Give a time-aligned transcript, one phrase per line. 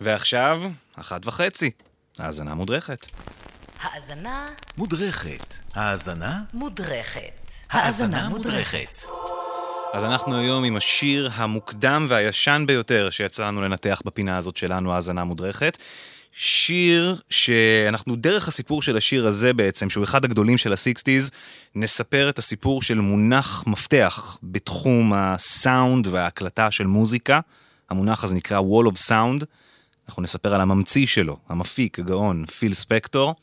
[0.00, 0.62] ועכשיו,
[0.96, 1.70] אחת וחצי.
[2.18, 3.06] האזנה מודרכת.
[3.80, 5.54] האזנה מודרכת.
[5.74, 6.40] האזנה?
[6.54, 7.52] מודרכת.
[7.70, 8.98] האזנה מודרכת.
[9.92, 15.24] אז אנחנו היום עם השיר המוקדם והישן ביותר שיצא לנו לנתח בפינה הזאת שלנו, האזנה
[15.24, 15.78] מודרכת.
[16.32, 21.30] שיר שאנחנו דרך הסיפור של השיר הזה בעצם, שהוא אחד הגדולים של הסיקסטיז,
[21.74, 27.40] נספר את הסיפור של מונח מפתח בתחום הסאונד וההקלטה של מוזיקה.
[27.90, 29.44] המונח הזה נקרא Wall of Sound.
[30.12, 33.34] אנחנו נספר על הממציא שלו, המפיק, הגאון, פיל ספקטור,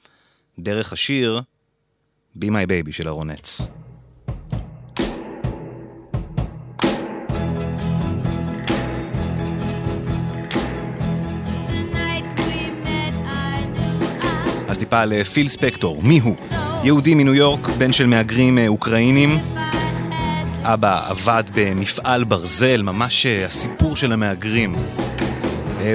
[0.59, 1.41] דרך השיר
[2.38, 3.61] Be My Baby של הרונץ.
[14.67, 16.36] אז טיפה על אה, פיל ספקטור, מי הוא?
[16.83, 19.30] יהודי מניו יורק, בן של מהגרים אה, אוקראינים.
[20.63, 24.75] אבא עבד במפעל ברזל, ממש אה, הסיפור של המהגרים.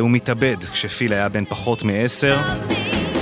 [0.00, 2.36] הוא מתאבד כשפיל היה בן פחות מעשר.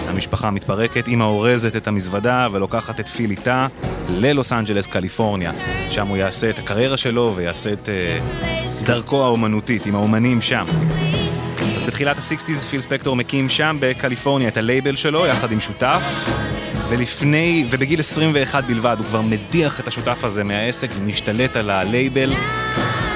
[0.08, 3.66] המשפחה מתפרקת, אמא אורזת את המזוודה ולוקחת את פיל איתה
[4.10, 5.52] ללוס אנג'לס, קליפורניה.
[5.91, 10.64] שם הוא יעשה את הקריירה שלו ויעשה את אה, דרכו האומנותית עם האומנים שם.
[11.77, 16.02] אז בתחילת ה sixties פיל ספקטור מקים שם בקליפורניה את הלייבל שלו יחד עם שותף
[16.88, 22.32] ולפני, ובגיל 21 בלבד הוא כבר מדיח את השותף הזה מהעסק ומשתלט על הלייבל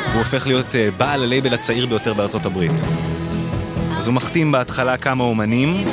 [0.09, 2.73] והוא הופך להיות אה, בעל הלייבל הצעיר ביותר בארצות הברית.
[4.07, 5.85] הוא מחתים בהתחלה כמה אומנים,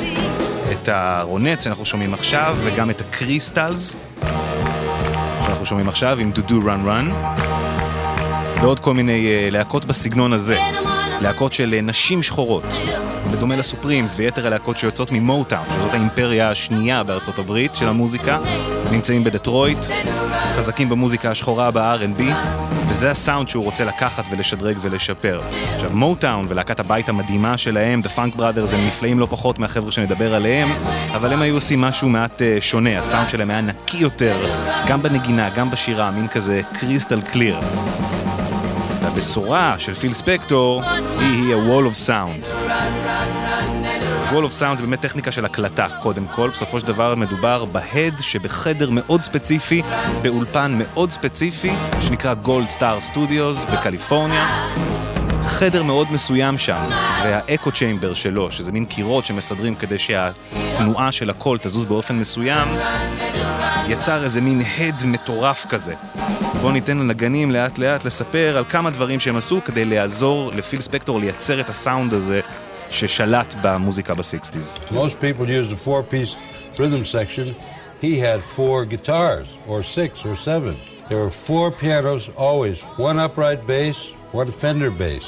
[0.72, 3.96] את ה Ronettes שאנחנו שומעים עכשיו וגם את ה Crystals
[5.46, 7.10] שאנחנו שומעים עכשיו עם Da Doo Ron Ron
[8.62, 10.58] ועוד כל מיני אה, להקות בסגנון הזה.
[11.20, 12.64] להקות של אה, נשים שחורות,
[13.32, 18.38] בדומה לסופרימס ויתר הלהקות שיוצאות ממוטאון, שזאת האימפריה השנייה בארצות הברית של המוזיקה,
[18.92, 19.78] נמצאים בדטרויט,
[20.56, 22.22] חזקים במוזיקה השחורה ב-R&B,
[22.88, 25.40] וזה הסאונד שהוא רוצה לקחת ולשדרג ולשפר.
[25.74, 30.34] עכשיו, מוטאון ולהקת הבית המדהימה שלהם, The Funk Brothers, הם נפלאים לא פחות מהחבר'ה שנדבר
[30.34, 30.68] עליהם,
[31.14, 34.36] אבל הם היו עושים משהו מעט uh, שונה, הסאונד שלהם היה נקי יותר,
[34.88, 37.56] גם בנגינה, גם בשירה, מין כזה קריסטל קליר.
[39.02, 40.82] והבשורה של פיל ספקטור
[41.18, 42.48] היא ה-Wall of Sound.
[44.24, 46.50] אז Wall of Sound זה באמת טכניקה של הקלטה, קודם כל.
[46.50, 49.82] בסופו של דבר מדובר בהד שבחדר מאוד ספציפי,
[50.22, 51.70] באולפן מאוד ספציפי,
[52.00, 54.46] שנקרא Gold Star Studios בקליפורניה.
[55.44, 56.88] חדר מאוד מסוים שם,
[57.24, 62.68] והאקו צ'יימבר שלו, שזה מין קירות שמסדרים כדי שהתנועה של הקול תזוז באופן מסוים,
[63.88, 65.94] יצר איזה מין הד מטורף כזה.
[66.60, 71.20] בואו ניתן לנגנים לאט לאט לספר על כמה דברים שהם עשו כדי לעזור לפיל ספקטור
[71.20, 72.40] לייצר את הסאונד הזה
[72.93, 74.75] ששלט במוזיקה בסיקסטיז.
[74.91, 76.35] Most people use the four-piece
[76.79, 77.55] rhythm section.
[78.01, 80.75] He had four guitars, or six, or seven.
[81.09, 82.77] There were four pianos always,
[83.07, 83.97] one upright bass,
[84.31, 85.27] one Fender bass.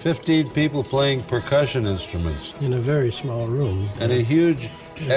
[0.00, 2.44] 15 people playing percussion instruments.
[2.60, 3.88] In a very small room.
[4.00, 4.62] And a huge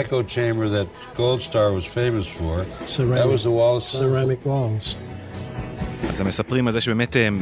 [0.02, 2.66] echo chamber that Gold Star was famous for.
[2.86, 4.04] Ceramic, that was the wall of sound.
[4.04, 4.96] ceramic walls.
[6.10, 7.42] אז הם מספרים על זה שבאמת הם,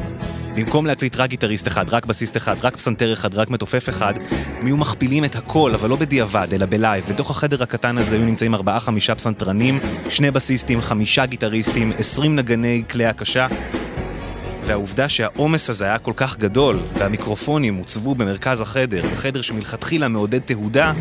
[0.57, 4.13] במקום להקליט רק גיטריסט אחד, רק בסיסט אחד, רק פסנתר אחד, רק מתופף אחד,
[4.59, 7.05] הם היו מכפילים את הכל, אבל לא בדיעבד, אלא בלייב.
[7.09, 9.79] בתוך החדר הקטן הזה היו נמצאים ארבעה-חמישה פסנתרנים,
[10.09, 13.47] שני בסיסטים, חמישה גיטריסטים, עשרים נגני כלי הקשה.
[14.67, 20.93] והעובדה שהעומס הזה היה כל כך גדול, והמיקרופונים הוצבו במרכז החדר, בחדר שמלכתחילה מעודד תהודה,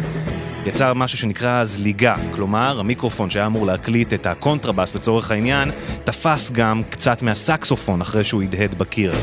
[0.66, 2.16] יצר משהו שנקרא זליגה.
[2.32, 5.72] כלומר, המיקרופון שהיה אמור להקליט את הקונטרבאס לצורך העניין,
[6.04, 9.14] תפס גם קצת מהסקסופון אחרי שהוא הדהד בקיר.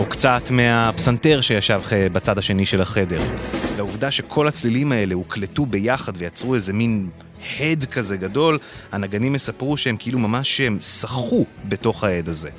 [0.00, 1.80] או קצת מהפסנתר שישב
[2.12, 3.20] בצד השני של החדר.
[3.76, 7.10] והעובדה שכל הצלילים האלה הוקלטו ביחד ויצרו איזה מין
[7.60, 8.58] הד כזה גדול,
[8.92, 12.50] הנגנים סיפרו שהם כאילו ממש הם שחו בתוך ההד הזה.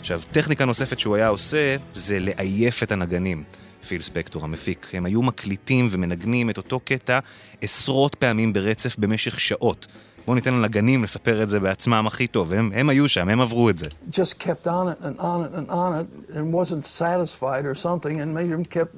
[0.00, 3.44] עכשיו, טכניקה נוספת שהוא היה עושה זה לעייף את הנגנים.
[3.88, 4.86] פיל ספקטור המפיק.
[4.92, 7.18] הם היו מקליטים ומנגנים את אותו קטע
[7.62, 9.86] עשרות פעמים ברצף במשך שעות.
[10.25, 13.69] בואו ניתן לנגנים לספר את זה בעצמם הכי טוב, הם, הם היו שם, הם עברו
[13.69, 13.85] את זה.
[14.11, 18.21] just kept on it and on it and on it and wasn't satisfied or something
[18.21, 18.93] and made him kept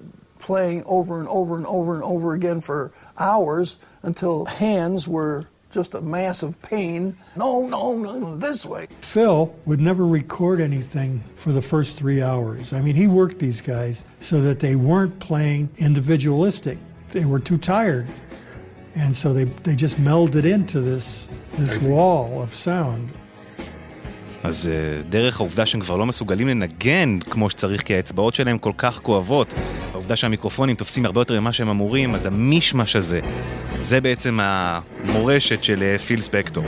[0.46, 5.96] playing over and over and over and over again for hours until hands were just
[5.96, 7.02] a mass of pain.
[7.36, 8.86] No, no, no, this way.
[9.02, 12.74] Phil would never record anything for the first three hours.
[12.74, 16.78] I mean, he worked these guys so that they weren't playing individualistic.
[17.12, 18.08] They were too tired.
[19.05, 21.29] And so they, they just melded into this,
[21.59, 23.15] this wall of sound.
[24.43, 28.73] אז uh, דרך העובדה שהם כבר לא מסוגלים לנגן כמו שצריך כי האצבעות שלהם כל
[28.79, 29.55] כך כואבות,
[29.93, 33.21] העובדה שהמיקרופונים תופסים הרבה יותר ממה שהם אמורים, אז המישמש הזה,
[33.81, 36.65] זה בעצם המורשת של uh, פיל ספקטור.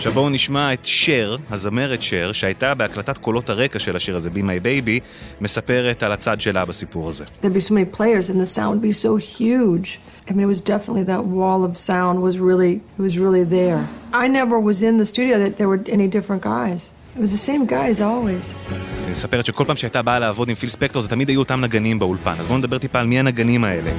[0.00, 4.38] עכשיו בואו נשמע את שר, הזמרת שר, שהייתה בהקלטת קולות הרקע של השיר הזה, Be
[4.38, 5.00] My Baby,
[5.40, 7.24] מספרת על הצד שלה בסיפור הזה.
[7.24, 9.98] There'd be so many players and the sound would be so huge.
[10.28, 13.80] I mean, it was definitely that wall of sound was really, it was really there.
[14.24, 16.80] I never was in the studio that there were any different guys.
[17.16, 18.58] It was the same guys always.
[19.04, 21.98] היא מספרת שכל פעם שהייתה באה לעבוד עם פיל ספקטור זה תמיד היו אותם נגנים
[21.98, 22.34] באולפן.
[22.38, 23.90] אז בואו נדבר טיפה על מי הנגנים האלה.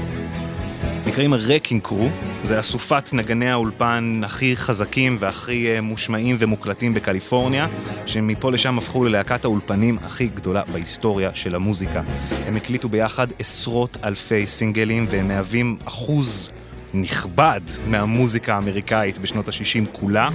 [1.12, 2.10] נקראים הרקינג קרו,
[2.44, 7.68] זה אסופת נגני האולפן הכי חזקים והכי אה, מושמעים ומוקלטים בקליפורניה,
[8.06, 12.02] שמפה לשם הפכו ללהקת האולפנים הכי גדולה בהיסטוריה של המוזיקה.
[12.48, 16.50] הם הקליטו ביחד עשרות אלפי סינגלים והם מהווים אחוז
[16.94, 20.30] נכבד מהמוזיקה האמריקאית בשנות ה-60 כולה.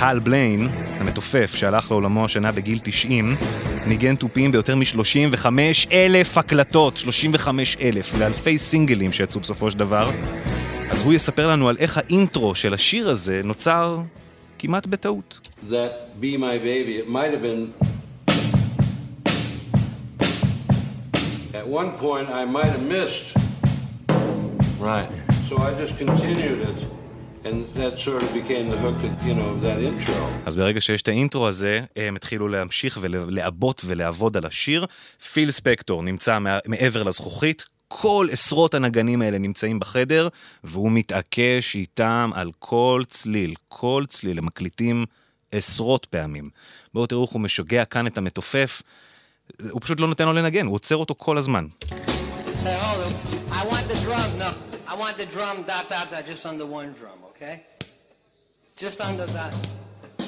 [0.00, 0.68] הל בליין,
[1.00, 3.36] המתופף שהלך לעולמו השנה בגיל 90,
[3.86, 5.46] ניגן תופים ביותר מ-35
[5.92, 10.10] אלף הקלטות, 35 אלף, ואלפי סינגלים שיצאו בסופו של דבר.
[10.90, 13.98] אז הוא יספר לנו על איך האינטרו של השיר הזה נוצר
[14.58, 15.48] כמעט בטעות.
[15.70, 17.72] That Be My Baby, it might have been.
[21.54, 23.26] At one point, I might have missed.
[24.80, 25.10] Right.
[25.48, 26.97] So I just continued it.
[27.44, 28.96] And that sort of became the hook,
[29.26, 30.46] you know, of that intro.
[30.46, 34.86] אז ברגע שיש את האינטרו הזה, הם התחילו להמשיך ולעבות ולעבוד על השיר.
[35.32, 40.28] פיל ספקטור נמצא מע- מעבר לזכוכית, כל עשרות הנגנים האלה נמצאים בחדר,
[40.64, 45.04] והוא מתעקש איתם על כל צליל, כל צליל, הם מקליטים
[45.52, 46.50] עשרות פעמים.
[46.94, 48.82] בואו תראו איך הוא משגע כאן את המתופף,
[49.70, 51.66] הוא פשוט לא נותן לו לנגן, הוא עוצר אותו כל הזמן.
[51.80, 53.37] Hey,
[55.34, 57.56] drum dot dot dot just under one drum, okay?
[58.76, 59.52] Just under that.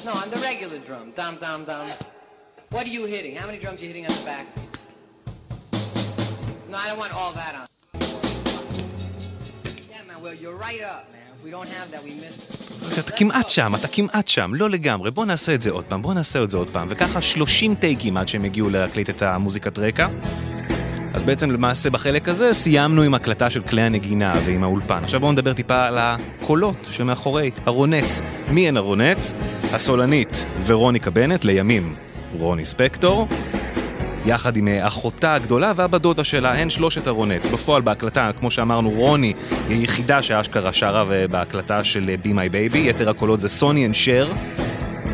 [0.05, 1.11] No, on the regular drum.
[1.19, 1.87] Dum dum dum.
[2.73, 3.35] What are you hitting?
[3.35, 4.45] How many drums are you hitting on the back?
[6.71, 7.65] No, I don't want all that on.
[9.91, 10.17] Yeah, man.
[10.23, 11.29] Well, you're right up, man.
[11.35, 12.61] If we don't have that, we miss it.
[12.99, 16.13] אתה כמעט שם, אתה כמעט שם, לא לגמרי, בוא נעשה את זה עוד פעם, בוא
[16.13, 20.07] נעשה את זה עוד פעם, וככה 30 טייקים עד שהם הגיעו להקליט את המוזיקת רקע.
[21.13, 24.99] אז בעצם למעשה בחלק הזה סיימנו עם הקלטה של כלי הנגינה ועם האולפן.
[25.03, 28.21] עכשיו בואו נדבר טיפה על הקולות שמאחורי הרונץ.
[28.51, 29.33] מי הן הרונץ?
[29.71, 31.93] הסולנית ורוניקה בנט, לימים
[32.39, 33.27] רוני ספקטור,
[34.25, 37.47] יחד עם אה, אחותה הגדולה והבת דודה שלה, הן שלושת ה Ronettes.
[37.47, 39.33] בפועל בהקלטה, כמו שאמרנו, רוני
[39.69, 44.31] היא היחידה שאשכרה שרה בהקלטה של Be My Baby, יתר הקולות זה Sonny and Cher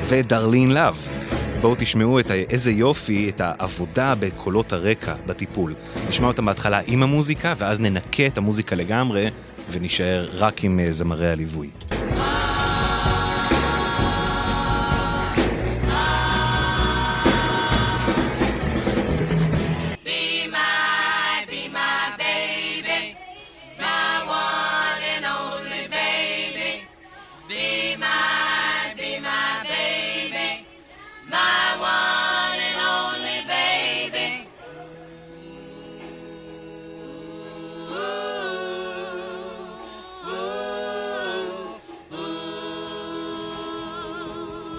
[0.10, 1.17] ו Darlene Love.
[1.62, 5.74] בואו תשמעו את ה- איזה יופי, את העבודה בקולות הרקע, בטיפול.
[6.10, 9.28] נשמע אותם בהתחלה עם המוזיקה, ואז ננקה את המוזיקה לגמרי,
[9.72, 11.70] ונישאר רק עם אה, זמרי הליווי.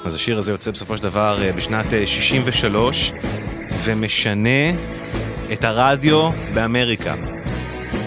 [0.08, 3.12] אז השיר הזה יוצא בסופו של דבר אה, בשנת אה, 63,
[3.84, 4.70] ומשנה
[5.52, 7.14] את הרדיו באמריקה.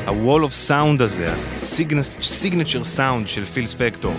[0.05, 4.13] ה-wall of sound הזה, ה-signature sound של פיל ספקטור.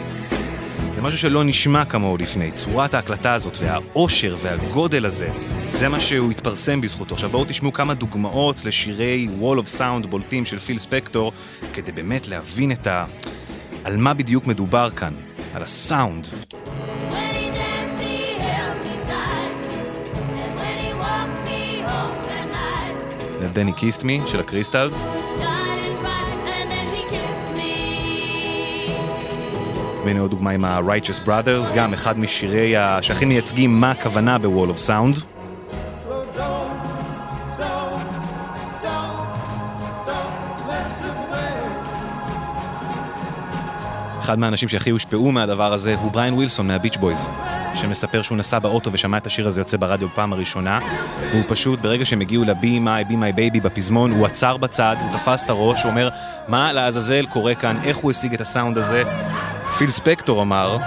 [0.94, 2.52] זה משהו שלא נשמע כמוהו לפני.
[2.52, 5.28] צורת ההקלטה הזאת והאושר והגודל הזה,
[5.73, 7.14] זה מה שהוא התפרסם בזכותו.
[7.14, 11.32] עכשיו בואו תשמעו כמה דוגמאות לשירי wall of sound בולטים של פיל ספקטור,
[11.73, 13.05] כדי באמת להבין את ה...
[13.85, 15.12] על מה בדיוק מדובר כאן,
[15.54, 16.28] על הסאונד.
[23.49, 25.08] דני קיסט מי של הקריסטלס.
[30.04, 32.75] והנה עוד דוגמה עם ה-Righteous Brothers, גם אחד משירי.
[33.02, 35.20] שהכי מייצגים מה הכוונה ב-Wall of Sound.
[44.20, 47.28] אחד מהאנשים שהכי הושפעו מהדבר הזה הוא בריין ווילסון מהביץ' בויז,
[47.75, 50.81] שמספר שהוא נסע באוטו ושמע את השיר הזה יוצא ברדיו בפעם הראשונה,
[51.31, 55.19] והוא פשוט, ברגע שהם הגיעו ל-Be My, Be My Baby בפזמון, הוא עצר בצד, הוא
[55.19, 56.09] תפס את הראש, הוא אומר,
[56.49, 59.02] מה לעזאזל קורה כאן, איך הוא השיג את הסאונד הזה?
[59.79, 60.79] פיל ספקטור אמר,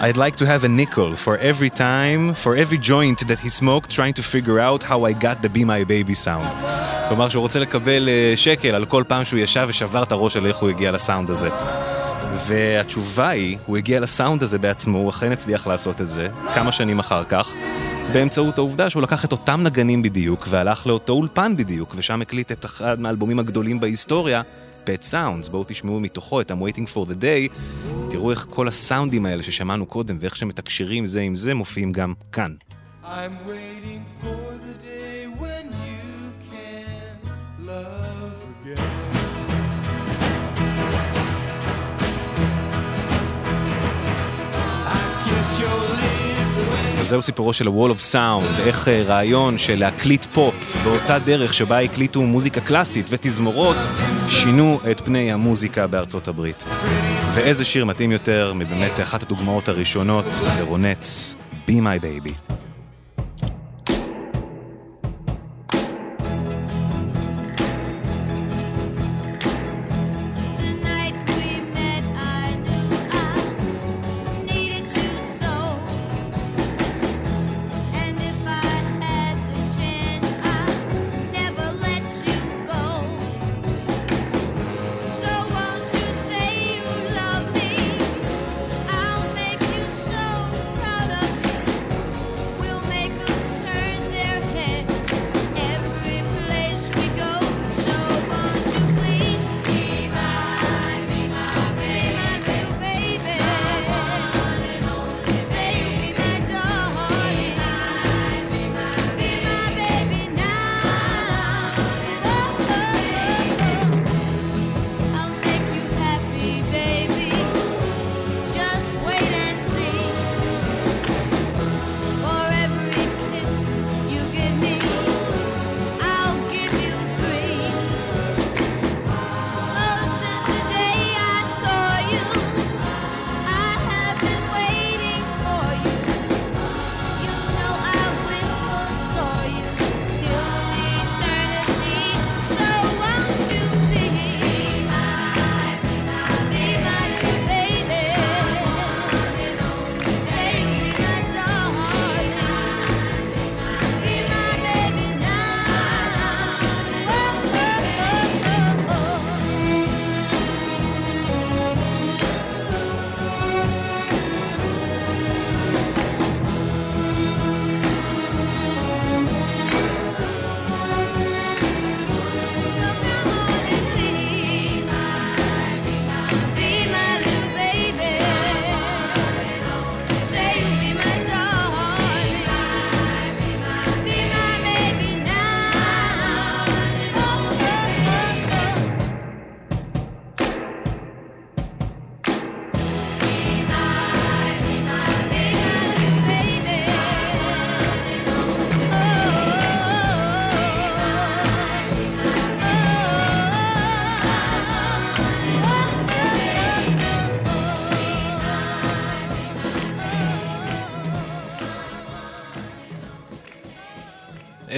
[0.00, 3.90] I'd like to have a nickel for every time, for every joint that he smoked,
[3.90, 6.66] trying to figure out how I got the Be My Baby sound.
[7.08, 10.46] כלומר שהוא רוצה לקבל אה, שקל על כל פעם שהוא ישב ושבר את הראש על
[10.46, 11.48] איך הוא הגיע לסאונד הזה.
[12.46, 16.98] והתשובה היא, הוא הגיע לסאונד הזה בעצמו, הוא אכן הצליח לעשות את זה, כמה שנים
[16.98, 17.52] אחר כך,
[18.12, 22.64] באמצעות העובדה שהוא לקח את אותם נגנים בדיוק, והלך לאותו אולפן בדיוק, ושם הקליט את
[22.64, 24.42] אחד מהאלבומים הגדולים בהיסטוריה,
[24.84, 27.58] פט סאונדס, בואו תשמעו מתוכו את I'm waiting for the day,
[28.10, 32.54] תראו איך כל הסאונדים האלה ששמענו קודם, ואיך שמתקשרים זה עם זה, מופיעים גם כאן.
[33.04, 33.06] I'm
[33.48, 34.35] waiting for
[47.06, 51.54] אז זהו סיפורו של ה-Wall of Sound, איך אה, רעיון של להקליט פופ באותה דרך
[51.54, 53.76] שבה הקליטו מוזיקה קלאסית ותזמורות,
[54.28, 56.64] שינו את פני המוזיקה בארצות הברית.
[57.34, 60.24] ואיזה שיר מתאים יותר מבאמת אחת הדוגמאות הראשונות
[60.58, 61.34] לרונץ,
[61.68, 62.55] Be My Baby.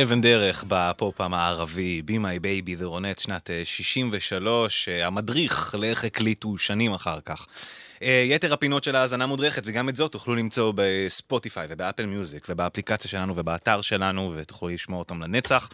[0.02, 6.04] אבן דרך בפופ המערבי, Be My Baby, The Ronettes, שנת אה, 63, אה, המדריך לאיך
[6.04, 7.46] הקליטו שנים אחר כך.
[8.02, 13.10] אה, יתר הפינות של ההאזנה מודרכת, וגם את זאת תוכלו למצוא בספוטיפיי ובאפל מיוזיק ובאפליקציה
[13.10, 15.68] שלנו ובאתר שלנו, ותוכלו לשמוע אותם לנצח.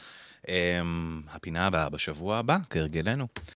[1.33, 3.27] הפינה הבאה בשבוע הבא, כהרגלנו.